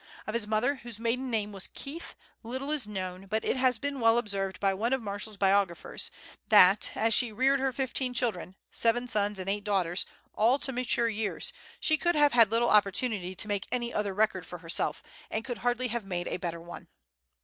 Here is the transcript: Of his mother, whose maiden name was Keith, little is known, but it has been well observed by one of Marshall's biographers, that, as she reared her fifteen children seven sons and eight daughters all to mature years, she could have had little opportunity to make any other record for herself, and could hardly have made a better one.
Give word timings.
Of 0.25 0.33
his 0.33 0.47
mother, 0.47 0.77
whose 0.77 0.99
maiden 0.99 1.29
name 1.29 1.51
was 1.51 1.67
Keith, 1.67 2.15
little 2.41 2.71
is 2.71 2.87
known, 2.87 3.27
but 3.27 3.45
it 3.45 3.55
has 3.55 3.77
been 3.77 3.99
well 3.99 4.17
observed 4.17 4.59
by 4.59 4.73
one 4.73 4.93
of 4.93 5.01
Marshall's 5.03 5.37
biographers, 5.37 6.09
that, 6.49 6.89
as 6.95 7.13
she 7.13 7.31
reared 7.31 7.59
her 7.59 7.71
fifteen 7.71 8.11
children 8.11 8.55
seven 8.71 9.07
sons 9.07 9.37
and 9.37 9.47
eight 9.47 9.63
daughters 9.63 10.07
all 10.33 10.57
to 10.57 10.71
mature 10.71 11.07
years, 11.07 11.53
she 11.79 11.97
could 11.97 12.15
have 12.15 12.31
had 12.33 12.49
little 12.49 12.71
opportunity 12.71 13.35
to 13.35 13.47
make 13.47 13.67
any 13.71 13.93
other 13.93 14.15
record 14.15 14.43
for 14.43 14.57
herself, 14.57 15.03
and 15.29 15.45
could 15.45 15.59
hardly 15.59 15.89
have 15.89 16.03
made 16.03 16.27
a 16.27 16.37
better 16.37 16.59
one. 16.59 16.87